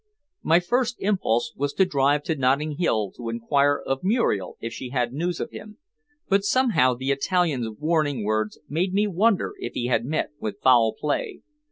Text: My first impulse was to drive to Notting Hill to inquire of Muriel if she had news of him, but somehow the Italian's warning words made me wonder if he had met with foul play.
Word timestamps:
My 0.41 0.59
first 0.59 0.95
impulse 0.99 1.53
was 1.55 1.73
to 1.73 1.85
drive 1.85 2.23
to 2.23 2.35
Notting 2.35 2.77
Hill 2.77 3.11
to 3.17 3.29
inquire 3.29 3.75
of 3.85 4.03
Muriel 4.03 4.57
if 4.59 4.73
she 4.73 4.89
had 4.89 5.13
news 5.13 5.39
of 5.39 5.51
him, 5.51 5.77
but 6.27 6.43
somehow 6.43 6.95
the 6.95 7.11
Italian's 7.11 7.69
warning 7.77 8.23
words 8.23 8.57
made 8.67 8.95
me 8.95 9.05
wonder 9.05 9.53
if 9.59 9.73
he 9.73 9.85
had 9.93 10.03
met 10.05 10.31
with 10.39 10.59
foul 10.59 10.95
play. 10.99 11.41